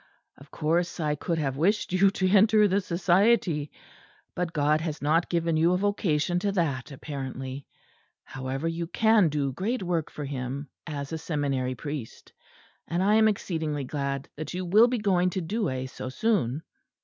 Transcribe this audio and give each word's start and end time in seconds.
Of 0.35 0.49
course 0.49 0.99
I 0.99 1.13
could 1.13 1.37
have 1.37 1.57
wished 1.57 1.93
you 1.93 2.09
to 2.09 2.27
enter 2.27 2.67
the 2.67 2.81
Society; 2.81 3.69
but 4.33 4.51
God 4.51 4.81
has 4.81 4.99
not 4.99 5.29
given 5.29 5.57
you 5.57 5.73
a 5.73 5.77
vocation 5.77 6.39
to 6.39 6.51
that 6.53 6.91
apparently. 6.91 7.67
However, 8.23 8.67
you 8.67 8.87
can 8.87 9.29
do 9.29 9.51
great 9.53 9.83
work 9.83 10.09
for 10.09 10.25
Him 10.25 10.67
as 10.87 11.13
a 11.13 11.19
seminary 11.19 11.75
priest; 11.75 12.33
and 12.87 13.03
I 13.03 13.13
am 13.13 13.27
exceedingly 13.27 13.83
glad 13.83 14.27
that 14.37 14.55
you 14.55 14.65
will 14.65 14.87
be 14.87 14.97
going 14.97 15.29
to 15.37 15.41
Douai 15.41 15.85
so 15.85 16.09
soon." 16.09 16.63